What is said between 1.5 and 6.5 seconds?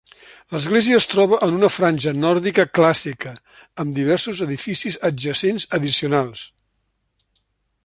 una granja nòrdica clàssica, amb diversos edificis adjacents addicionals.